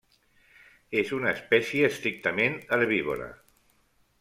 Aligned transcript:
És 1.01 1.11
una 1.17 1.29
espècie 1.35 1.91
estrictament 1.95 2.59
herbívora. 2.79 3.31